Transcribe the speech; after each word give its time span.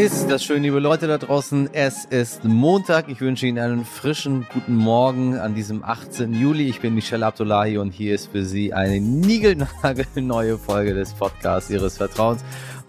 Ist 0.00 0.30
das 0.30 0.42
schön, 0.42 0.62
liebe 0.62 0.78
Leute 0.78 1.06
da 1.08 1.18
draußen. 1.18 1.68
Es 1.74 2.06
ist 2.06 2.44
Montag. 2.44 3.10
Ich 3.10 3.20
wünsche 3.20 3.46
Ihnen 3.46 3.58
einen 3.58 3.84
frischen 3.84 4.46
guten 4.50 4.74
Morgen 4.74 5.36
an 5.36 5.54
diesem 5.54 5.84
18. 5.84 6.32
Juli. 6.32 6.70
Ich 6.70 6.80
bin 6.80 6.94
Michelle 6.94 7.26
Abdullahi 7.26 7.76
und 7.76 7.90
hier 7.90 8.14
ist 8.14 8.32
für 8.32 8.46
Sie 8.46 8.72
eine 8.72 8.98
niegelnagelneue 8.98 10.56
Folge 10.56 10.94
des 10.94 11.12
Podcasts 11.12 11.68
Ihres 11.68 11.98
Vertrauens. 11.98 12.42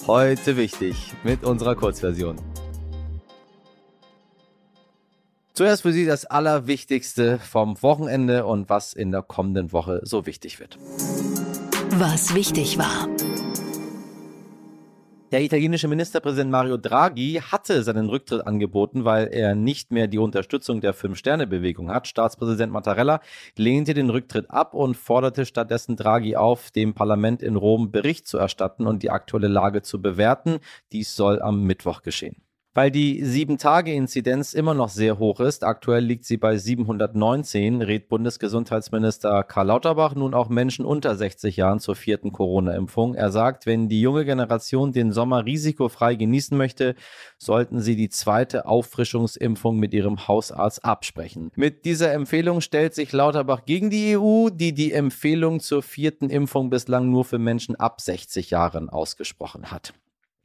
Heute 0.07 0.55
wichtig 0.55 1.11
mit 1.25 1.43
unserer 1.43 1.75
Kurzversion. 1.75 2.37
Zuerst 5.53 5.81
für 5.81 5.91
Sie 5.91 6.05
das 6.05 6.23
Allerwichtigste 6.23 7.39
vom 7.39 7.81
Wochenende 7.83 8.45
und 8.45 8.69
was 8.69 8.93
in 8.93 9.11
der 9.11 9.21
kommenden 9.21 9.73
Woche 9.73 9.99
so 10.03 10.25
wichtig 10.25 10.61
wird. 10.61 10.79
Was 11.89 12.33
wichtig 12.33 12.77
war. 12.77 13.09
Der 15.31 15.41
italienische 15.41 15.87
Ministerpräsident 15.87 16.51
Mario 16.51 16.75
Draghi 16.75 17.35
hatte 17.41 17.83
seinen 17.83 18.09
Rücktritt 18.09 18.45
angeboten, 18.45 19.05
weil 19.05 19.29
er 19.31 19.55
nicht 19.55 19.89
mehr 19.89 20.07
die 20.07 20.17
Unterstützung 20.17 20.81
der 20.81 20.93
Fünf-Sterne-Bewegung 20.93 21.89
hat. 21.89 22.05
Staatspräsident 22.07 22.73
Mattarella 22.73 23.21
lehnte 23.55 23.93
den 23.93 24.09
Rücktritt 24.09 24.51
ab 24.51 24.73
und 24.73 24.97
forderte 24.97 25.45
stattdessen 25.45 25.95
Draghi 25.95 26.35
auf, 26.35 26.71
dem 26.71 26.93
Parlament 26.93 27.41
in 27.41 27.55
Rom 27.55 27.91
Bericht 27.91 28.27
zu 28.27 28.39
erstatten 28.39 28.85
und 28.85 29.03
die 29.03 29.09
aktuelle 29.09 29.47
Lage 29.47 29.81
zu 29.83 30.01
bewerten. 30.01 30.59
Dies 30.91 31.15
soll 31.15 31.41
am 31.41 31.63
Mittwoch 31.63 32.01
geschehen. 32.01 32.35
Weil 32.73 32.89
die 32.89 33.21
7-Tage-Inzidenz 33.21 34.53
immer 34.53 34.73
noch 34.73 34.87
sehr 34.87 35.19
hoch 35.19 35.41
ist, 35.41 35.65
aktuell 35.65 36.05
liegt 36.05 36.23
sie 36.23 36.37
bei 36.37 36.55
719, 36.55 37.81
rät 37.81 38.07
Bundesgesundheitsminister 38.07 39.43
Karl 39.43 39.67
Lauterbach 39.67 40.15
nun 40.15 40.33
auch 40.33 40.47
Menschen 40.47 40.85
unter 40.85 41.13
60 41.17 41.57
Jahren 41.57 41.81
zur 41.81 41.95
vierten 41.95 42.31
Corona-Impfung. 42.31 43.13
Er 43.13 43.29
sagt, 43.29 43.65
wenn 43.65 43.89
die 43.89 43.99
junge 43.99 44.23
Generation 44.23 44.93
den 44.93 45.11
Sommer 45.11 45.45
risikofrei 45.45 46.15
genießen 46.15 46.57
möchte, 46.57 46.95
sollten 47.37 47.81
sie 47.81 47.97
die 47.97 48.07
zweite 48.07 48.65
Auffrischungsimpfung 48.65 49.77
mit 49.77 49.93
ihrem 49.93 50.29
Hausarzt 50.29 50.85
absprechen. 50.85 51.51
Mit 51.57 51.83
dieser 51.83 52.13
Empfehlung 52.13 52.61
stellt 52.61 52.95
sich 52.95 53.11
Lauterbach 53.11 53.65
gegen 53.65 53.89
die 53.89 54.17
EU, 54.17 54.47
die 54.49 54.71
die 54.71 54.93
Empfehlung 54.93 55.59
zur 55.59 55.83
vierten 55.83 56.29
Impfung 56.29 56.69
bislang 56.69 57.09
nur 57.09 57.25
für 57.25 57.37
Menschen 57.37 57.75
ab 57.75 57.99
60 57.99 58.49
Jahren 58.49 58.89
ausgesprochen 58.89 59.71
hat. 59.71 59.93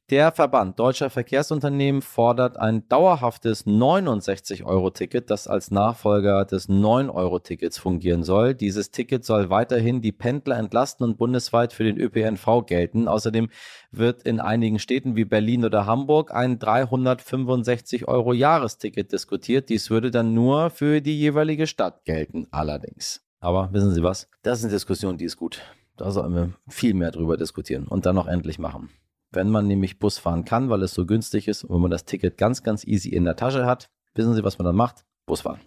Der 0.09 0.31
Verband 0.31 0.79
Deutscher 0.79 1.11
Verkehrsunternehmen 1.11 2.01
fordert 2.01 2.61
ein 2.61 2.89
dauerhaftes 2.89 3.67
69-Euro-Ticket, 3.67 5.31
das 5.31 5.49
als 5.49 5.73
Nachfolger 5.73 6.45
des 6.45 6.69
9-Euro-Tickets 6.69 7.77
fungieren 7.77 8.23
soll. 8.23 8.55
Dieses 8.55 8.93
Ticket 8.93 9.25
soll 9.25 9.51
weiterhin 9.51 10.03
die 10.03 10.13
Pendler 10.13 10.59
entlasten 10.59 11.05
und 11.05 11.19
bundesweit 11.19 11.73
für 11.73 11.83
den 11.83 11.99
ÖPNV 11.99 12.67
gelten. 12.67 13.09
Außerdem 13.09 13.49
wird 13.91 14.23
in 14.23 14.39
einigen 14.39 14.79
Städten 14.79 15.17
wie 15.17 15.25
Berlin 15.25 15.65
oder 15.65 15.87
Hamburg 15.87 16.33
ein 16.33 16.61
365 16.61 18.07
Euro 18.07 18.33
Jahresticket 18.33 19.11
diskutiert. 19.11 19.71
Dies 19.71 19.91
würde 19.91 20.13
dann 20.13 20.35
nur 20.35 20.71
für 20.71 21.01
die 21.01 21.19
jeweilige 21.19 21.67
Stadt 21.67 22.05
gelten, 22.05 22.47
allerdings. 22.53 23.27
Aber 23.41 23.73
wissen 23.73 23.93
Sie 23.93 24.05
was? 24.05 24.29
Das 24.45 24.61
ist 24.61 24.67
eine 24.67 24.75
Diskussion, 24.75 25.19
die 25.19 25.25
ist 25.25 25.37
gut. 25.37 25.63
Da 25.97 26.13
sollen 26.13 26.33
wir 26.33 26.53
viel 26.69 26.95
mehr 26.95 27.11
drüber 27.11 27.37
diskutieren 27.37 27.89
und 27.89 28.07
dann 28.07 28.15
noch 28.15 28.29
endlich 28.29 28.61
machen. 28.61 28.91
Wenn 29.31 29.51
man 29.51 29.67
nämlich 29.67 29.99
Bus 29.99 30.19
fahren 30.19 30.45
kann, 30.45 30.71
weil 30.71 30.83
es 30.83 30.95
so 30.95 31.07
günstig 31.07 31.49
ist 31.49 31.65
und 31.65 31.75
wenn 31.75 31.83
man 31.83 31.91
das 31.91 32.05
Ticket 32.05 32.39
ganz, 32.39 32.63
ganz 32.63 32.85
easy 32.85 33.11
in 33.11 33.25
der 33.25 33.37
Tasche 33.37 33.67
hat, 33.67 33.91
wissen 34.15 34.35
Sie, 34.35 34.45
was 34.45 34.59
man 34.59 34.67
dann 34.67 34.77
macht? 34.77 35.05
Bus 35.27 35.41
fahren. 35.41 35.61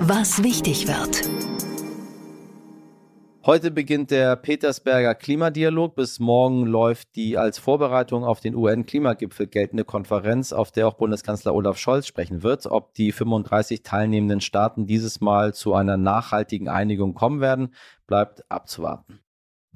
Was 0.00 0.42
wichtig 0.42 0.88
wird. 0.88 1.22
Heute 3.46 3.70
beginnt 3.70 4.10
der 4.10 4.36
Petersberger 4.36 5.14
Klimadialog. 5.14 5.96
Bis 5.96 6.18
morgen 6.18 6.64
läuft 6.64 7.14
die 7.14 7.36
als 7.36 7.58
Vorbereitung 7.58 8.24
auf 8.24 8.40
den 8.40 8.54
UN-Klimagipfel 8.54 9.46
geltende 9.46 9.84
Konferenz, 9.84 10.54
auf 10.54 10.72
der 10.72 10.88
auch 10.88 10.94
Bundeskanzler 10.94 11.54
Olaf 11.54 11.76
Scholz 11.76 12.06
sprechen 12.06 12.42
wird. 12.42 12.64
Ob 12.64 12.94
die 12.94 13.12
35 13.12 13.82
teilnehmenden 13.82 14.40
Staaten 14.40 14.86
dieses 14.86 15.20
Mal 15.20 15.52
zu 15.52 15.74
einer 15.74 15.98
nachhaltigen 15.98 16.70
Einigung 16.70 17.12
kommen 17.12 17.42
werden, 17.42 17.74
bleibt 18.06 18.50
abzuwarten. 18.50 19.20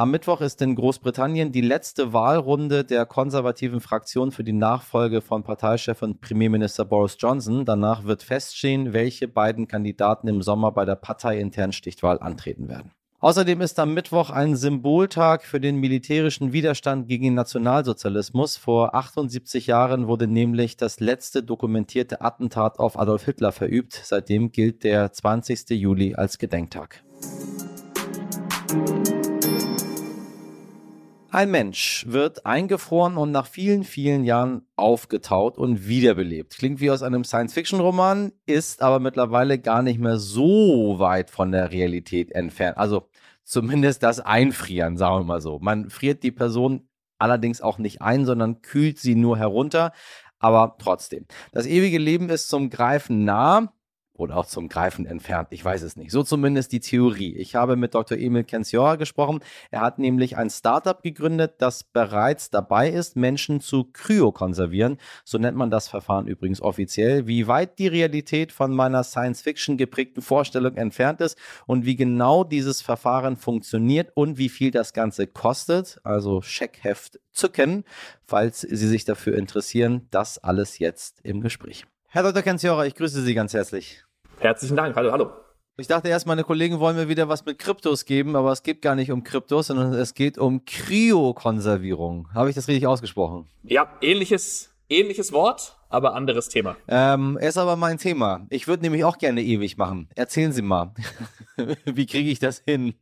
Am 0.00 0.12
Mittwoch 0.12 0.42
ist 0.42 0.62
in 0.62 0.76
Großbritannien 0.76 1.50
die 1.50 1.60
letzte 1.60 2.12
Wahlrunde 2.12 2.84
der 2.84 3.04
konservativen 3.04 3.80
Fraktion 3.80 4.30
für 4.30 4.44
die 4.44 4.52
Nachfolge 4.52 5.20
von 5.20 5.42
Parteichef 5.42 6.02
und 6.02 6.20
Premierminister 6.20 6.84
Boris 6.84 7.16
Johnson. 7.18 7.64
Danach 7.64 8.04
wird 8.04 8.22
feststehen, 8.22 8.92
welche 8.92 9.26
beiden 9.26 9.66
Kandidaten 9.66 10.28
im 10.28 10.40
Sommer 10.40 10.70
bei 10.70 10.84
der 10.84 10.94
parteiinternen 10.94 11.72
Stichwahl 11.72 12.20
antreten 12.20 12.68
werden. 12.68 12.92
Außerdem 13.18 13.60
ist 13.60 13.80
am 13.80 13.92
Mittwoch 13.92 14.30
ein 14.30 14.54
Symboltag 14.54 15.42
für 15.42 15.58
den 15.58 15.74
militärischen 15.78 16.52
Widerstand 16.52 17.08
gegen 17.08 17.24
den 17.24 17.34
Nationalsozialismus. 17.34 18.56
Vor 18.56 18.94
78 18.94 19.66
Jahren 19.66 20.06
wurde 20.06 20.28
nämlich 20.28 20.76
das 20.76 21.00
letzte 21.00 21.42
dokumentierte 21.42 22.20
Attentat 22.20 22.78
auf 22.78 22.96
Adolf 22.96 23.24
Hitler 23.24 23.50
verübt. 23.50 24.00
Seitdem 24.04 24.52
gilt 24.52 24.84
der 24.84 25.12
20. 25.12 25.70
Juli 25.70 26.14
als 26.14 26.38
Gedenktag. 26.38 27.02
Ein 31.30 31.50
Mensch 31.50 32.06
wird 32.08 32.46
eingefroren 32.46 33.18
und 33.18 33.32
nach 33.32 33.46
vielen, 33.46 33.84
vielen 33.84 34.24
Jahren 34.24 34.62
aufgetaut 34.76 35.58
und 35.58 35.86
wiederbelebt. 35.86 36.56
Klingt 36.56 36.80
wie 36.80 36.90
aus 36.90 37.02
einem 37.02 37.22
Science-Fiction-Roman, 37.22 38.32
ist 38.46 38.80
aber 38.80 38.98
mittlerweile 38.98 39.58
gar 39.58 39.82
nicht 39.82 40.00
mehr 40.00 40.16
so 40.16 40.98
weit 40.98 41.28
von 41.28 41.52
der 41.52 41.70
Realität 41.70 42.32
entfernt. 42.32 42.78
Also 42.78 43.10
zumindest 43.44 44.02
das 44.02 44.20
Einfrieren, 44.20 44.96
sagen 44.96 45.16
wir 45.16 45.24
mal 45.24 45.42
so. 45.42 45.58
Man 45.58 45.90
friert 45.90 46.22
die 46.22 46.32
Person 46.32 46.88
allerdings 47.18 47.60
auch 47.60 47.76
nicht 47.76 48.00
ein, 48.00 48.24
sondern 48.24 48.62
kühlt 48.62 48.98
sie 48.98 49.14
nur 49.14 49.36
herunter. 49.36 49.92
Aber 50.38 50.76
trotzdem, 50.78 51.26
das 51.52 51.66
ewige 51.66 51.98
Leben 51.98 52.30
ist 52.30 52.48
zum 52.48 52.70
Greifen 52.70 53.24
nah 53.26 53.74
oder 54.18 54.36
auch 54.36 54.46
zum 54.46 54.68
Greifen 54.68 55.06
entfernt. 55.06 55.48
Ich 55.50 55.64
weiß 55.64 55.82
es 55.82 55.96
nicht. 55.96 56.10
So 56.10 56.22
zumindest 56.22 56.72
die 56.72 56.80
Theorie. 56.80 57.36
Ich 57.36 57.54
habe 57.54 57.76
mit 57.76 57.94
Dr. 57.94 58.18
Emil 58.18 58.44
Kensiora 58.44 58.96
gesprochen. 58.96 59.40
Er 59.70 59.80
hat 59.80 59.98
nämlich 59.98 60.36
ein 60.36 60.50
Startup 60.50 61.00
gegründet, 61.02 61.54
das 61.58 61.84
bereits 61.84 62.50
dabei 62.50 62.90
ist, 62.90 63.16
Menschen 63.16 63.60
zu 63.60 63.84
kryokonservieren. 63.84 64.98
So 65.24 65.38
nennt 65.38 65.56
man 65.56 65.70
das 65.70 65.88
Verfahren 65.88 66.26
übrigens 66.26 66.60
offiziell. 66.60 67.26
Wie 67.26 67.46
weit 67.46 67.78
die 67.78 67.86
Realität 67.86 68.52
von 68.52 68.74
meiner 68.74 69.04
Science-Fiction 69.04 69.76
geprägten 69.76 70.20
Vorstellung 70.20 70.76
entfernt 70.76 71.20
ist 71.20 71.38
und 71.66 71.86
wie 71.86 71.96
genau 71.96 72.42
dieses 72.42 72.82
Verfahren 72.82 73.36
funktioniert 73.36 74.10
und 74.14 74.36
wie 74.36 74.48
viel 74.48 74.72
das 74.72 74.92
Ganze 74.92 75.28
kostet, 75.28 76.00
also 76.02 76.42
Scheckheft 76.42 77.20
zücken, 77.32 77.84
falls 78.26 78.62
Sie 78.62 78.88
sich 78.88 79.04
dafür 79.04 79.38
interessieren. 79.38 80.08
Das 80.10 80.38
alles 80.38 80.78
jetzt 80.78 81.20
im 81.22 81.40
Gespräch. 81.40 81.84
Herr 82.08 82.22
Dr. 82.22 82.42
Kensiora, 82.42 82.86
ich 82.86 82.94
grüße 82.94 83.22
Sie 83.22 83.34
ganz 83.34 83.54
herzlich. 83.54 84.02
Herzlichen 84.40 84.76
Dank. 84.76 84.94
Hallo, 84.94 85.10
hallo. 85.10 85.32
Ich 85.78 85.88
dachte 85.88 86.08
erst, 86.08 86.26
meine 86.26 86.44
Kollegen 86.44 86.78
wollen 86.78 86.94
mir 86.94 87.08
wieder 87.08 87.28
was 87.28 87.44
mit 87.44 87.58
Kryptos 87.58 88.04
geben, 88.04 88.36
aber 88.36 88.52
es 88.52 88.62
geht 88.62 88.82
gar 88.82 88.94
nicht 88.94 89.10
um 89.10 89.24
Kryptos, 89.24 89.66
sondern 89.66 89.92
es 89.94 90.14
geht 90.14 90.38
um 90.38 90.64
Kryokonservierung. 90.64 92.28
Habe 92.34 92.48
ich 92.48 92.54
das 92.54 92.68
richtig 92.68 92.86
ausgesprochen? 92.86 93.48
Ja, 93.64 93.92
ähnliches, 94.00 94.70
ähnliches 94.88 95.32
Wort, 95.32 95.76
aber 95.88 96.14
anderes 96.14 96.48
Thema. 96.48 96.76
Ähm, 96.86 97.36
ist 97.40 97.58
aber 97.58 97.74
mein 97.74 97.98
Thema. 97.98 98.46
Ich 98.50 98.68
würde 98.68 98.84
nämlich 98.84 99.04
auch 99.04 99.18
gerne 99.18 99.42
ewig 99.42 99.76
machen. 99.76 100.08
Erzählen 100.14 100.52
Sie 100.52 100.62
mal. 100.62 100.94
Wie 101.84 102.06
kriege 102.06 102.30
ich 102.30 102.38
das 102.38 102.62
hin? 102.64 102.94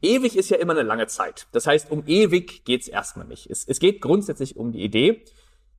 Ewig 0.00 0.36
ist 0.36 0.50
ja 0.50 0.58
immer 0.58 0.74
eine 0.74 0.82
lange 0.82 1.08
Zeit. 1.08 1.48
Das 1.50 1.66
heißt, 1.66 1.90
um 1.90 2.04
ewig 2.06 2.64
geht 2.64 2.82
es 2.82 2.88
erstmal 2.88 3.26
nicht. 3.26 3.50
Es, 3.50 3.66
es 3.66 3.80
geht 3.80 4.00
grundsätzlich 4.00 4.56
um 4.56 4.70
die 4.70 4.84
Idee, 4.84 5.24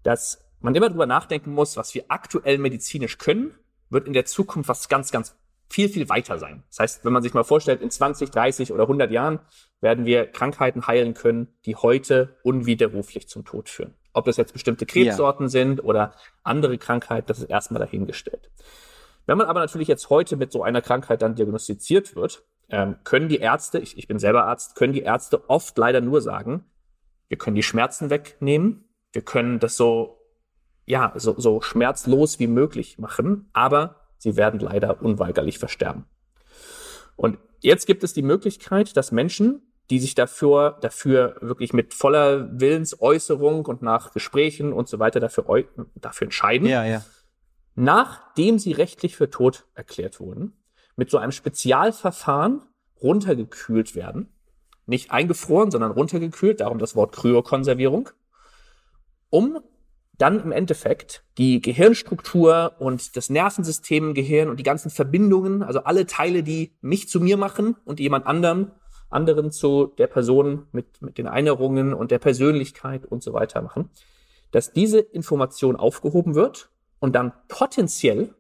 dass 0.04 0.44
man 0.60 0.76
immer 0.76 0.90
drüber 0.90 1.06
nachdenken 1.06 1.54
muss, 1.54 1.78
was 1.78 1.96
wir 1.96 2.04
aktuell 2.10 2.58
medizinisch 2.58 3.18
können 3.18 3.56
wird 3.90 4.08
in 4.08 4.14
der 4.14 4.26
Zukunft 4.26 4.70
was 4.70 4.90
ganz, 4.90 5.12
ganz 5.12 5.36
viel, 5.70 5.90
viel 5.90 6.10
weiter 6.10 6.40
sein. 6.40 6.64
Das 6.70 6.80
heißt, 6.80 7.06
wenn 7.06 7.14
man 7.14 7.22
sich 7.22 7.34
mal 7.34 7.44
vorstellt, 7.44 7.82
in 7.82 7.92
20, 7.92 8.32
30 8.32 8.74
oder 8.74 8.84
100 8.84 9.12
Jahren 9.12 9.40
werden 9.82 10.06
wir 10.06 10.26
Krankheiten 10.26 10.88
heilen 10.88 11.14
können, 11.14 11.48
die 11.66 11.76
heute 11.76 12.38
unwiderruflich 12.44 13.30
zum 13.30 13.46
Tod 13.46 13.70
führen. 13.70 13.94
Ob 14.14 14.26
das 14.26 14.38
jetzt 14.38 14.54
bestimmte 14.54 14.86
Krebssorten 14.86 15.46
ja. 15.46 15.50
sind 15.50 15.84
oder 15.84 16.16
andere 16.44 16.78
Krankheiten, 16.78 17.28
das 17.28 17.40
ist 17.40 17.50
erstmal 17.50 17.80
dahingestellt. 17.80 18.50
Wenn 19.28 19.38
man 19.38 19.48
aber 19.48 19.60
natürlich 19.60 19.88
jetzt 19.88 20.10
heute 20.10 20.38
mit 20.38 20.52
so 20.52 20.64
einer 20.64 20.82
Krankheit 20.82 21.22
dann 21.22 21.36
diagnostiziert 21.36 22.16
wird, 22.16 22.44
ähm, 22.70 22.96
können 23.04 23.30
die 23.30 23.38
Ärzte, 23.38 23.78
ich, 23.80 23.98
ich 23.98 24.08
bin 24.08 24.18
selber 24.18 24.46
Arzt, 24.46 24.76
können 24.76 24.94
die 24.94 25.02
Ärzte 25.02 25.48
oft 25.50 25.78
leider 25.78 26.02
nur 26.02 26.22
sagen, 26.22 26.66
wir 27.28 27.38
können 27.38 27.56
die 27.56 27.64
Schmerzen 27.64 28.10
wegnehmen, 28.10 28.90
wir 29.12 29.22
können 29.22 29.60
das 29.60 29.78
so 29.78 30.19
ja, 30.90 31.14
so, 31.16 31.36
so 31.38 31.62
schmerzlos 31.62 32.40
wie 32.40 32.48
möglich 32.48 32.98
machen, 32.98 33.48
aber 33.54 34.08
sie 34.18 34.36
werden 34.36 34.60
leider 34.60 35.04
unweigerlich 35.04 35.60
versterben. 35.60 36.06
Und 37.16 37.38
jetzt 37.60 37.86
gibt 37.86 38.04
es 38.04 38.14
die 38.14 38.24
Möglichkeit, 38.24 38.98
dass 38.98 39.12
Menschen, 39.12 39.62
die 39.92 40.00
sich 40.00 40.16
dafür, 40.16 40.80
dafür 40.82 41.38
wirklich 41.42 41.74
mit 41.74 41.94
voller 41.94 42.60
Willensäußerung 42.60 43.68
und 43.68 43.84
nach 43.84 44.14
Gesprächen 44.14 44.74
und 44.74 44.88
so 44.88 44.98
weiter 44.98 45.20
dafür, 45.20 45.64
dafür 45.94 46.26
entscheiden, 46.26 46.68
ja, 46.68 46.84
ja. 46.84 47.06
nachdem 47.76 48.58
sie 48.58 48.72
rechtlich 48.72 49.16
für 49.16 49.30
tot 49.30 49.68
erklärt 49.76 50.20
wurden, 50.20 50.54
mit 50.96 51.12
so 51.12 51.20
einem 51.20 51.32
Spezialverfahren 51.32 52.64
runtergekühlt 53.00 53.94
werden. 53.94 54.34
Nicht 54.88 55.12
eingefroren, 55.12 55.70
sondern 55.70 55.92
runtergekühlt, 55.92 56.62
darum 56.62 56.80
das 56.80 56.96
Wort 56.96 57.16
Kryokonservierung, 57.16 58.10
um 59.30 59.62
dann 60.20 60.42
im 60.44 60.52
Endeffekt 60.52 61.24
die 61.38 61.62
Gehirnstruktur 61.62 62.76
und 62.80 63.16
das 63.16 63.30
Nervensystem 63.30 64.10
im 64.10 64.14
Gehirn 64.14 64.50
und 64.50 64.60
die 64.60 64.64
ganzen 64.64 64.92
Verbindungen, 64.92 65.64
also 65.64 65.80
alle 65.80 66.06
Teile, 66.06 66.44
die 66.44 66.76
mich 66.82 67.08
zu 67.08 67.22
mir 67.22 67.38
machen 67.38 67.78
und 67.86 68.00
jemand 68.00 68.28
anderem, 68.28 68.72
anderen 69.10 69.52
zu 69.52 69.88
der 69.98 70.08
Person 70.08 70.68
mit, 70.74 71.02
mit 71.02 71.18
den 71.18 71.26
Erinnerungen 71.26 71.94
und 71.94 72.12
der 72.12 72.20
Persönlichkeit 72.20 73.06
und 73.06 73.24
so 73.24 73.34
weiter 73.34 73.62
machen, 73.62 73.90
dass 74.52 74.74
diese 74.74 75.00
Information 75.00 75.78
aufgehoben 75.78 76.36
wird 76.36 76.70
und 77.00 77.16
dann 77.16 77.32
potenziell 77.48 78.36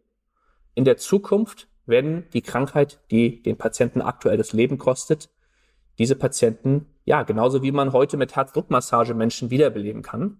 in 0.75 0.83
der 0.83 0.97
Zukunft, 0.97 1.69
wenn 1.85 2.29
die 2.31 2.41
Krankheit, 2.41 2.99
die 3.09 3.41
den 3.41 3.57
Patienten 3.57 4.01
aktuell 4.01 4.37
das 4.37 4.51
Leben 4.51 4.77
kostet, 4.77 5.29
diese 5.97 6.15
Patienten, 6.15 6.87
ja, 7.05 7.23
genauso 7.23 7.63
wie 7.63 7.71
man 7.71 7.93
heute 7.93 8.17
mit 8.17 8.35
Herzdruckmassage 8.35 9.13
Menschen 9.13 9.49
wiederbeleben 9.49 10.01
kann, 10.01 10.39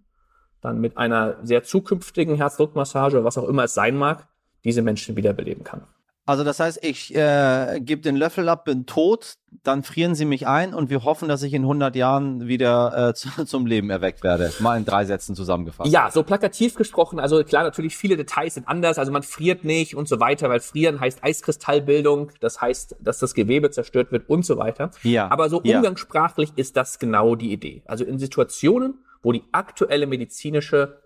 dann 0.62 0.80
mit 0.80 0.98
einer 0.98 1.38
sehr 1.44 1.64
zukünftigen 1.64 2.36
Herzdruckmassage, 2.36 3.24
was 3.24 3.38
auch 3.38 3.48
immer 3.48 3.66
es 3.66 3.74
sein 3.74 3.98
mag, 3.98 4.28
diese 4.64 4.82
Menschen 4.82 5.16
wiederbeleben 5.16 5.64
kann. 5.64 5.84
Also 6.30 6.44
das 6.44 6.60
heißt, 6.60 6.86
ich 6.86 7.16
äh, 7.16 7.80
gebe 7.82 8.04
den 8.04 8.16
Löffel 8.16 8.50
ab, 8.50 8.66
bin 8.66 8.86
tot, 8.86 9.38
dann 9.64 9.82
frieren 9.82 10.14
sie 10.14 10.26
mich 10.26 10.46
ein 10.46 10.76
und 10.76 10.92
wir 10.92 11.04
hoffen, 11.04 11.28
dass 11.28 11.42
ich 11.42 11.56
in 11.56 11.64
100 11.64 11.96
Jahren 11.96 12.48
wieder 12.48 13.10
äh, 13.10 13.14
zu, 13.16 13.46
zum 13.46 13.66
Leben 13.66 13.90
erweckt 13.90 14.22
werde. 14.22 14.54
Mal 14.60 14.78
in 14.78 14.86
drei 14.86 15.06
Sätzen 15.06 15.34
zusammengefasst. 15.34 15.92
Ja, 15.92 16.12
so 16.12 16.22
plakativ 16.22 16.76
gesprochen. 16.76 17.20
Also 17.20 17.44
klar, 17.44 17.64
natürlich 17.64 17.98
viele 17.98 18.16
Details 18.16 18.54
sind 18.54 18.68
anders. 18.68 19.00
Also 19.00 19.12
man 19.12 19.24
friert 19.24 19.64
nicht 19.64 19.96
und 19.96 20.08
so 20.08 20.20
weiter, 20.20 20.52
weil 20.52 20.60
frieren 20.60 21.00
heißt 21.00 21.24
Eiskristallbildung. 21.24 22.30
Das 22.42 22.62
heißt, 22.62 22.98
dass 23.00 23.18
das 23.18 23.34
Gewebe 23.34 23.72
zerstört 23.72 24.12
wird 24.12 24.30
und 24.30 24.46
so 24.46 24.60
weiter. 24.60 24.92
Ja. 25.02 25.32
Aber 25.32 25.50
so 25.50 25.62
ja. 25.64 25.78
umgangssprachlich 25.78 26.52
ist 26.58 26.78
das 26.78 27.00
genau 27.00 27.34
die 27.34 27.52
Idee. 27.52 27.82
Also 27.88 28.06
in 28.06 28.20
Situationen, 28.20 29.00
wo 29.22 29.32
die 29.32 29.44
aktuelle 29.52 30.08
medizinische, 30.08 31.02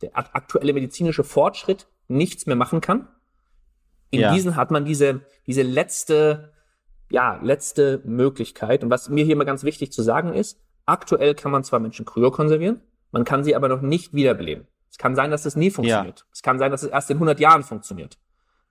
der 0.00 0.16
aktuelle 0.16 0.72
medizinische 0.72 1.24
Fortschritt 1.24 1.86
nichts 2.08 2.46
mehr 2.46 2.56
machen 2.56 2.80
kann, 2.80 3.08
in 4.10 4.20
Ja. 4.20 4.34
diesen 4.34 4.56
hat 4.56 4.70
man 4.70 4.84
diese, 4.84 5.22
diese 5.46 5.62
letzte, 5.62 6.52
ja, 7.10 7.40
letzte 7.42 8.02
Möglichkeit. 8.04 8.84
Und 8.84 8.90
was 8.90 9.08
mir 9.08 9.24
hier 9.24 9.36
mal 9.36 9.44
ganz 9.44 9.64
wichtig 9.64 9.92
zu 9.92 10.02
sagen 10.02 10.34
ist, 10.34 10.60
aktuell 10.86 11.34
kann 11.34 11.52
man 11.52 11.64
zwar 11.64 11.80
Menschen 11.80 12.04
kryokonservieren, 12.04 12.80
man 13.10 13.24
kann 13.24 13.44
sie 13.44 13.56
aber 13.56 13.68
noch 13.68 13.80
nicht 13.80 14.12
wiederbeleben. 14.14 14.66
Es 14.90 14.98
kann 14.98 15.14
sein, 15.16 15.30
dass 15.30 15.46
es 15.46 15.56
nie 15.56 15.70
funktioniert. 15.70 16.26
Es 16.32 16.42
kann 16.42 16.58
sein, 16.58 16.70
dass 16.70 16.82
es 16.82 16.90
erst 16.90 17.10
in 17.10 17.16
100 17.16 17.40
Jahren 17.40 17.62
funktioniert. 17.62 18.18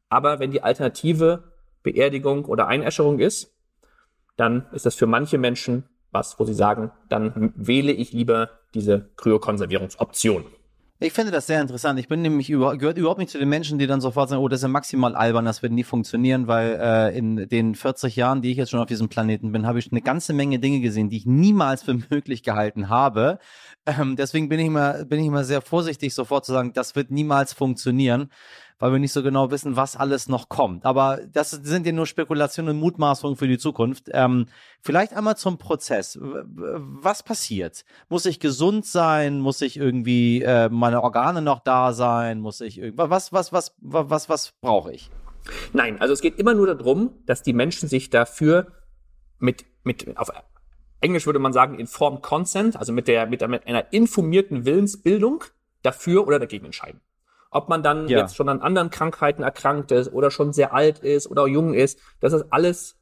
Aber 0.10 0.40
wenn 0.40 0.52
die 0.52 0.62
Alternative 0.62 1.52
Beerdigung 1.82 2.46
oder 2.46 2.68
Einäscherung 2.68 3.20
ist, 3.20 3.56
dann 4.38 4.68
ist 4.72 4.86
das 4.86 4.96
für 4.96 5.08
manche 5.08 5.38
Menschen 5.38 5.86
was, 6.12 6.40
wo 6.40 6.46
sie 6.46 6.54
sagen, 6.54 6.92
dann 7.10 7.54
wähle 7.56 7.92
ich 7.92 8.12
lieber 8.12 8.50
diese 8.74 9.10
Kryokonservierungsoption. 9.18 10.46
Ich 11.04 11.14
finde 11.14 11.32
das 11.32 11.48
sehr 11.48 11.60
interessant. 11.60 12.00
Ich 12.00 12.08
bin 12.08 12.22
nämlich 12.22 12.52
über, 12.52 12.78
gehört 12.78 13.00
überhaupt 13.00 13.18
nicht 13.18 13.32
zu 13.32 13.40
den 13.40 13.50
Menschen, 13.50 13.80
die 13.80 13.88
dann 13.88 14.02
sofort 14.02 14.30
sagen, 14.30 14.44
oh, 14.44 14.48
das 14.48 14.60
ist 14.60 14.64
ja 14.64 14.68
maximal 14.68 15.16
albern, 15.16 15.46
das 15.46 15.64
wird 15.64 15.74
nie 15.74 15.84
funktionieren, 15.84 16.46
weil 16.46 16.78
äh, 16.80 17.18
in 17.18 17.50
den 17.50 17.74
40 17.74 18.16
Jahren, 18.16 18.44
die 18.44 18.52
ich 18.52 18.58
jetzt 18.58 18.70
schon 18.70 18.80
auf 18.80 18.86
diesem 18.86 19.10
Planeten 19.10 19.52
bin, 19.52 19.66
habe 19.66 19.80
ich 19.80 19.92
eine 19.92 20.04
ganze 20.04 20.32
Menge 20.34 20.60
Dinge 20.60 20.80
gesehen, 20.80 21.10
die 21.10 21.18
ich 21.18 21.26
niemals 21.26 21.82
für 21.82 21.96
möglich 22.12 22.44
gehalten 22.44 22.88
habe. 22.88 23.40
Ähm, 23.88 24.16
deswegen 24.16 24.48
bin 24.48 24.60
ich 24.60 24.68
immer, 24.68 25.04
bin 25.06 25.20
ich 25.20 25.26
immer 25.26 25.44
sehr 25.44 25.62
vorsichtig, 25.62 26.14
sofort 26.14 26.46
zu 26.46 26.52
sagen, 26.52 26.72
das 26.74 26.96
wird 26.96 27.10
niemals 27.10 27.52
funktionieren, 27.52 28.30
weil 28.82 28.92
wir 28.92 29.00
nicht 29.00 29.14
so 29.14 29.22
genau 29.22 29.52
wissen, 29.52 29.76
was 29.76 29.96
alles 29.96 30.28
noch 30.28 30.50
kommt. 30.50 30.86
Aber 30.86 31.20
das 31.32 31.52
sind 31.52 31.86
ja 31.86 31.92
nur 31.92 32.08
Spekulationen 32.08 32.76
und 32.76 32.82
Mutmaßungen 32.82 33.38
für 33.38 33.48
die 33.48 33.60
Zukunft. 33.60 34.10
Ähm, 34.12 34.48
vielleicht 34.82 35.14
einmal 35.14 35.38
zum 35.38 35.60
Prozess. 35.60 36.18
Was 36.20 37.22
passiert? 37.22 37.86
Muss 38.10 38.26
ich 38.26 38.40
gesund 38.40 38.88
sein? 38.88 39.40
Muss 39.40 39.62
ich 39.62 39.78
irgendwie 39.78 40.42
äh, 40.42 40.68
meine 40.70 41.04
Organe 41.04 41.44
noch 41.44 41.60
da 41.60 41.94
sein? 41.94 42.40
Muss 42.42 42.60
ich 42.60 42.80
irgendwas? 42.80 43.32
Was 43.32 43.32
was 43.32 43.54
was 43.54 43.76
was 43.80 44.10
was, 44.10 44.30
was 44.30 44.52
brauche 44.62 44.92
ich? 44.92 45.12
Nein, 45.74 46.02
also 46.02 46.14
es 46.14 46.22
geht 46.22 46.40
immer 46.40 46.56
nur 46.56 46.68
darum, 46.68 47.12
dass 47.28 47.44
die 47.44 47.54
Menschen 47.54 47.88
sich 47.88 48.10
dafür 48.10 48.72
mit, 49.38 49.66
mit 49.84 50.18
auf 50.18 50.32
Englisch 51.02 51.26
würde 51.26 51.40
man 51.40 51.54
sagen, 51.54 51.78
informed 51.78 52.24
consent, 52.24 52.78
also 52.78 52.94
mit 52.94 53.08
der, 53.08 53.28
mit, 53.28 53.48
mit 53.48 53.68
einer 53.68 53.92
informierten 53.94 54.66
Willensbildung 54.66 55.44
dafür 55.84 56.28
oder 56.28 56.40
dagegen 56.40 56.66
entscheiden. 56.66 57.02
Ob 57.52 57.68
man 57.70 57.84
dann 57.84 58.08
Ja. 58.08 58.20
jetzt 58.20 58.36
schon 58.36 58.50
an 58.50 58.62
anderen 58.62 58.90
Krankheiten 58.90 59.44
erkrankt 59.44 59.92
ist 59.92 60.12
oder 60.14 60.32
schon 60.32 60.54
sehr 60.54 60.74
alt 60.74 61.00
ist 61.00 61.28
oder 61.30 61.46
jung 61.48 61.74
ist, 61.74 62.00
das 62.22 62.34
ist 62.34 62.46
alles, 62.50 62.98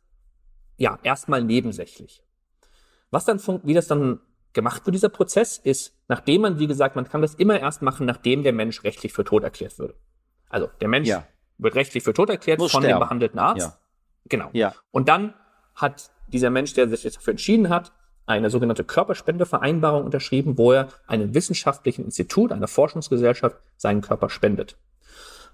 ja, 0.78 0.98
erstmal 1.04 1.44
nebensächlich. 1.44 2.24
Was 3.12 3.26
dann, 3.26 3.40
wie 3.64 3.74
das 3.76 3.88
dann 3.88 4.20
gemacht 4.54 4.86
wird, 4.86 4.96
dieser 4.96 5.10
Prozess, 5.10 5.58
ist, 5.60 5.96
nachdem 6.08 6.42
man, 6.42 6.58
wie 6.60 6.68
gesagt, 6.68 6.96
man 6.96 7.08
kann 7.08 7.22
das 7.22 7.36
immer 7.36 7.60
erst 7.60 7.82
machen, 7.84 8.06
nachdem 8.08 8.42
der 8.44 8.54
Mensch 8.54 8.84
rechtlich 8.84 9.14
für 9.14 9.24
tot 9.24 9.44
erklärt 9.44 9.78
würde. 9.78 9.96
Also, 10.50 10.68
der 10.82 10.88
Mensch 10.88 11.08
Ja. 11.08 11.28
wird 11.60 11.76
rechtlich 11.76 12.04
für 12.04 12.14
tot 12.14 12.30
erklärt 12.32 12.58
Muss 12.60 12.72
von 12.72 12.82
dem 12.82 12.88
sterben. 12.90 13.02
behandelten 13.02 13.40
Arzt. 13.40 13.68
Ja. 13.68 13.78
Genau. 14.26 14.50
Ja. 14.54 14.74
Und 14.92 15.08
dann 15.10 15.36
hat 15.76 16.12
dieser 16.28 16.50
Mensch, 16.50 16.74
der 16.74 16.90
sich 16.90 17.04
jetzt 17.04 17.18
dafür 17.18 17.32
entschieden 17.32 17.70
hat, 17.70 17.92
eine 18.30 18.50
sogenannte 18.50 18.84
Körperspendevereinbarung 18.84 20.06
unterschrieben, 20.06 20.58
wo 20.58 20.72
er 20.72 20.90
einem 21.08 21.34
wissenschaftlichen 21.34 22.06
Institut, 22.06 22.52
einer 22.52 22.68
Forschungsgesellschaft 22.68 23.58
seinen 23.76 24.02
Körper 24.02 24.30
spendet. 24.30 24.78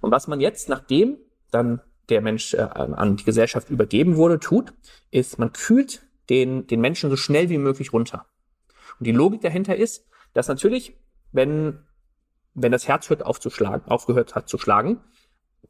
Und 0.01 0.11
was 0.11 0.27
man 0.27 0.41
jetzt, 0.41 0.67
nachdem 0.67 1.17
dann 1.51 1.81
der 2.09 2.21
Mensch 2.21 2.53
äh, 2.53 2.57
an 2.59 3.15
die 3.15 3.23
Gesellschaft 3.23 3.69
übergeben 3.69 4.17
wurde, 4.17 4.39
tut, 4.39 4.73
ist, 5.09 5.39
man 5.39 5.53
kühlt 5.53 6.05
den, 6.29 6.67
den 6.67 6.81
Menschen 6.81 7.09
so 7.09 7.15
schnell 7.15 7.49
wie 7.49 7.57
möglich 7.57 7.93
runter. 7.93 8.25
Und 8.99 9.07
die 9.07 9.13
Logik 9.13 9.41
dahinter 9.41 9.75
ist, 9.75 10.05
dass 10.33 10.49
natürlich, 10.49 10.97
wenn, 11.31 11.79
wenn 12.53 12.73
das 12.73 12.89
Herz 12.89 13.09
hört 13.09 13.25
aufzuschlagen, 13.25 13.89
aufgehört 13.89 14.35
hat 14.35 14.49
zu 14.49 14.57
schlagen, 14.57 14.99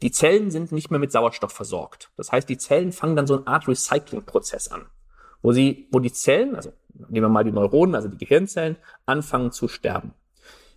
die 0.02 0.12
Zellen 0.12 0.50
sind 0.50 0.72
nicht 0.72 0.90
mehr 0.90 1.00
mit 1.00 1.12
Sauerstoff 1.12 1.54
versorgt. 1.54 2.12
Das 2.18 2.32
heißt, 2.32 2.50
die 2.50 2.58
Zellen 2.58 2.92
fangen 2.92 3.16
dann 3.16 3.28
so 3.28 3.38
eine 3.38 3.48
Art 3.48 3.68
Recycling-Prozess 3.68 4.70
an, 4.70 4.88
wo 5.46 5.52
sie, 5.52 5.88
wo 5.92 6.00
die 6.00 6.12
Zellen, 6.12 6.56
also 6.56 6.72
nehmen 7.08 7.26
wir 7.26 7.30
mal 7.30 7.44
die 7.44 7.52
Neuronen, 7.52 7.94
also 7.94 8.08
die 8.08 8.18
Gehirnzellen, 8.18 8.78
anfangen 9.06 9.52
zu 9.52 9.68
sterben. 9.68 10.16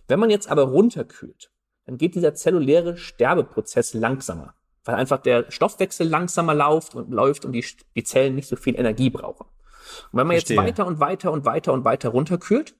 Wenn 0.07 0.19
man 0.19 0.29
jetzt 0.29 0.47
aber 0.47 0.61
runterkühlt, 0.61 1.49
dann 1.87 1.97
geht 1.97 2.13
dieser 2.13 2.35
zelluläre 2.35 2.95
Sterbeprozess 2.95 3.95
langsamer, 3.95 4.53
weil 4.85 4.93
einfach 4.93 5.17
der 5.17 5.49
Stoffwechsel 5.49 6.07
langsamer 6.07 6.53
läuft 6.53 6.93
und 6.93 7.09
läuft 7.09 7.45
und 7.45 7.53
die, 7.53 7.65
die 7.95 8.03
Zellen 8.03 8.35
nicht 8.35 8.47
so 8.47 8.55
viel 8.57 8.75
Energie 8.79 9.09
brauchen. 9.09 9.47
Und 10.11 10.19
wenn 10.19 10.27
man 10.27 10.35
Verstehe. 10.35 10.57
jetzt 10.57 10.67
weiter 10.67 10.85
und 10.85 10.99
weiter 10.99 11.31
und 11.31 11.45
weiter 11.45 11.73
und 11.73 11.83
weiter 11.83 12.09
runterkühlt, 12.09 12.75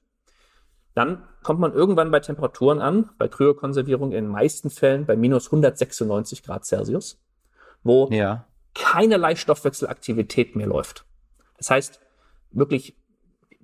dann 0.94 1.24
kommt 1.42 1.58
man 1.58 1.72
irgendwann 1.72 2.12
bei 2.12 2.20
Temperaturen 2.20 2.80
an, 2.80 3.10
bei 3.18 3.26
Kryokonservierung 3.26 4.12
in 4.12 4.26
den 4.26 4.28
meisten 4.28 4.70
Fällen 4.70 5.06
bei 5.06 5.16
minus 5.16 5.46
196 5.46 6.44
Grad 6.44 6.64
Celsius, 6.64 7.20
wo 7.82 8.08
Ja. 8.12 8.46
keinerlei 8.76 9.34
Stoffwechselaktivität 9.34 10.54
mehr 10.54 10.68
läuft. 10.68 11.04
Das 11.60 11.70
heißt, 11.70 12.00
wirklich, 12.52 12.96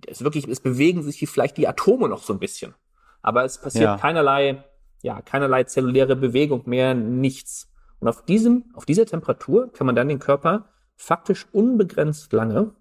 es 0.06 0.22
wirklich, 0.22 0.46
es 0.46 0.60
bewegen 0.60 1.02
sich 1.02 1.18
vielleicht 1.28 1.56
die 1.56 1.66
Atome 1.66 2.08
noch 2.08 2.22
so 2.22 2.34
ein 2.34 2.38
bisschen. 2.38 2.74
Aber 3.22 3.44
es 3.44 3.58
passiert 3.58 3.84
Ja. 3.84 3.96
keinerlei, 3.96 4.62
ja, 5.02 5.22
keinerlei 5.22 5.64
zelluläre 5.64 6.14
Bewegung 6.14 6.62
mehr, 6.66 6.94
nichts. 6.94 7.72
Und 7.98 8.08
auf 8.08 8.24
diesem, 8.24 8.66
auf 8.74 8.84
dieser 8.84 9.06
Temperatur 9.06 9.72
kann 9.72 9.86
man 9.86 9.96
dann 9.96 10.08
den 10.08 10.18
Körper 10.18 10.68
faktisch 10.94 11.46
unbegrenzt 11.52 12.32
lange, 12.34 12.74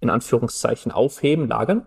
in 0.00 0.10
Anführungszeichen, 0.10 0.90
aufheben, 0.92 1.46
lagern, 1.48 1.86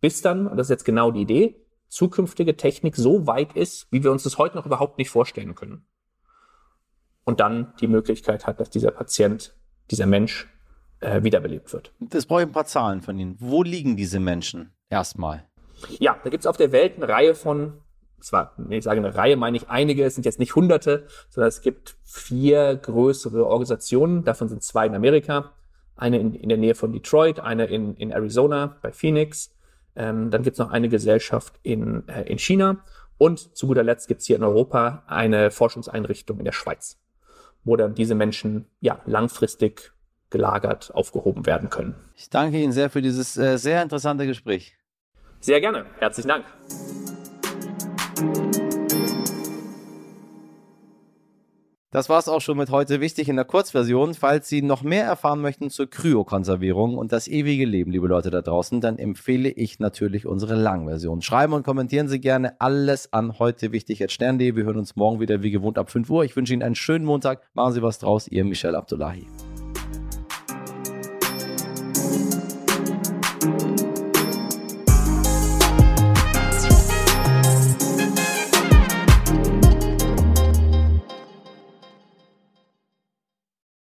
bis 0.00 0.22
dann, 0.22 0.46
und 0.46 0.56
das 0.56 0.68
ist 0.68 0.70
jetzt 0.70 0.84
genau 0.84 1.10
die 1.10 1.22
Idee, 1.22 1.66
zukünftige 1.88 2.56
Technik 2.56 2.94
so 2.94 3.26
weit 3.26 3.56
ist, 3.56 3.90
wie 3.90 4.04
wir 4.04 4.12
uns 4.12 4.22
das 4.22 4.38
heute 4.38 4.56
noch 4.56 4.66
überhaupt 4.66 4.98
nicht 4.98 5.10
vorstellen 5.10 5.56
können 5.56 5.84
und 7.24 7.40
dann 7.40 7.74
die 7.80 7.88
Möglichkeit 7.88 8.46
hat, 8.46 8.60
dass 8.60 8.70
dieser 8.70 8.90
Patient, 8.90 9.54
dieser 9.90 10.06
Mensch 10.06 10.48
äh, 11.00 11.22
wiederbelebt 11.22 11.72
wird. 11.72 11.92
Das 12.00 12.26
brauche 12.26 12.42
ich 12.42 12.46
ein 12.46 12.52
paar 12.52 12.66
Zahlen 12.66 13.02
von 13.02 13.18
Ihnen. 13.18 13.36
Wo 13.38 13.62
liegen 13.62 13.96
diese 13.96 14.20
Menschen? 14.20 14.72
Erstmal. 14.90 15.44
Ja, 15.98 16.18
da 16.24 16.30
gibt's 16.30 16.46
auf 16.46 16.56
der 16.56 16.72
Welt 16.72 16.96
eine 16.96 17.08
Reihe 17.08 17.34
von, 17.34 17.74
zwar, 18.20 18.52
wenn 18.56 18.78
ich 18.78 18.84
sage 18.84 18.98
eine 18.98 19.14
Reihe, 19.14 19.36
meine 19.36 19.56
ich 19.56 19.68
einige, 19.68 20.04
es 20.04 20.14
sind 20.14 20.24
jetzt 20.24 20.38
nicht 20.38 20.56
hunderte, 20.56 21.06
sondern 21.28 21.48
es 21.48 21.60
gibt 21.60 21.96
vier 22.04 22.76
größere 22.76 23.46
Organisationen, 23.46 24.24
davon 24.24 24.48
sind 24.48 24.62
zwei 24.62 24.86
in 24.86 24.94
Amerika, 24.94 25.52
eine 25.96 26.18
in, 26.18 26.34
in 26.34 26.48
der 26.48 26.58
Nähe 26.58 26.74
von 26.74 26.92
Detroit, 26.92 27.40
eine 27.40 27.66
in, 27.66 27.94
in 27.94 28.10
Arizona 28.10 28.78
bei 28.82 28.92
Phoenix, 28.92 29.54
ähm, 29.94 30.30
dann 30.30 30.42
gibt's 30.42 30.58
noch 30.58 30.70
eine 30.70 30.88
Gesellschaft 30.88 31.58
in, 31.62 32.08
äh, 32.08 32.22
in 32.22 32.38
China 32.38 32.84
und 33.18 33.56
zu 33.56 33.66
guter 33.66 33.82
Letzt 33.82 34.08
gibt's 34.08 34.26
hier 34.26 34.36
in 34.36 34.44
Europa 34.44 35.04
eine 35.06 35.50
Forschungseinrichtung 35.50 36.38
in 36.38 36.44
der 36.44 36.52
Schweiz, 36.52 37.00
wo 37.64 37.76
dann 37.76 37.94
diese 37.94 38.14
Menschen 38.14 38.66
ja 38.80 39.00
langfristig 39.06 39.92
gelagert 40.30 40.92
aufgehoben 40.94 41.46
werden 41.46 41.70
können. 41.70 41.94
Ich 42.16 42.30
danke 42.30 42.58
Ihnen 42.58 42.72
sehr 42.72 42.90
für 42.90 43.02
dieses 43.02 43.36
äh, 43.36 43.56
sehr 43.58 43.82
interessante 43.82 44.26
Gespräch. 44.26 44.76
Sehr 45.40 45.60
gerne. 45.60 45.86
Herzlichen 45.98 46.28
Dank. 46.28 46.44
Das 51.90 52.10
war 52.10 52.18
es 52.18 52.28
auch 52.28 52.42
schon 52.42 52.58
mit 52.58 52.70
heute 52.70 53.00
wichtig 53.00 53.30
in 53.30 53.36
der 53.36 53.46
Kurzversion. 53.46 54.12
Falls 54.12 54.46
Sie 54.46 54.60
noch 54.60 54.82
mehr 54.82 55.06
erfahren 55.06 55.40
möchten 55.40 55.70
zur 55.70 55.88
Kryokonservierung 55.88 56.98
und 56.98 57.12
das 57.12 57.28
ewige 57.28 57.64
Leben, 57.64 57.90
liebe 57.90 58.06
Leute 58.06 58.28
da 58.28 58.42
draußen, 58.42 58.82
dann 58.82 58.98
empfehle 58.98 59.48
ich 59.48 59.78
natürlich 59.78 60.26
unsere 60.26 60.54
Langversion. 60.54 61.22
Schreiben 61.22 61.54
und 61.54 61.62
kommentieren 61.62 62.06
Sie 62.06 62.20
gerne 62.20 62.60
alles 62.60 63.14
an 63.14 63.38
heute 63.38 63.72
wichtig 63.72 64.00
jetzt 64.00 64.12
Stern.de. 64.12 64.54
Wir 64.54 64.64
hören 64.64 64.76
uns 64.76 64.96
morgen 64.96 65.18
wieder 65.18 65.42
wie 65.42 65.50
gewohnt 65.50 65.78
ab 65.78 65.90
5 65.90 66.10
Uhr. 66.10 66.24
Ich 66.24 66.36
wünsche 66.36 66.52
Ihnen 66.52 66.62
einen 66.62 66.74
schönen 66.74 67.06
Montag. 67.06 67.48
Machen 67.54 67.72
Sie 67.72 67.82
was 67.82 67.98
draus. 67.98 68.28
Ihr 68.28 68.44
Michel 68.44 68.76
Abdullahi. 68.76 69.26